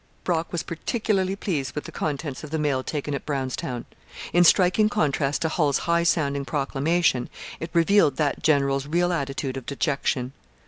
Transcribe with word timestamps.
Brock 0.23 0.51
was 0.51 0.63
particularly 0.63 1.35
pleased 1.35 1.75
with 1.75 1.83
the 1.83 1.91
contents 1.91 2.43
of 2.43 2.49
the 2.49 2.57
mail 2.57 2.81
taken 2.81 3.13
at 3.13 3.23
Brownstown. 3.23 3.85
In 4.33 4.43
striking 4.43 4.89
contrast 4.89 5.43
to 5.43 5.47
Hull's 5.49 5.77
high 5.85 6.01
sounding 6.01 6.43
proclamation, 6.43 7.29
it 7.59 7.69
revealed 7.71 8.15
that 8.15 8.41
general's 8.41 8.87
real 8.87 9.13
attitude 9.13 9.57
of 9.57 9.67
dejection. 9.67 10.33